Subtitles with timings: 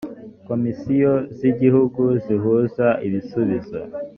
[0.47, 3.79] komisiyo z’ igihugu zihuza ibisubizo.